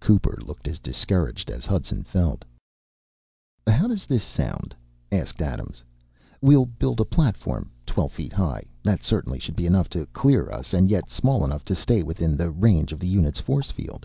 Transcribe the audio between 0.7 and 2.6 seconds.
discouraged as Hudson felt.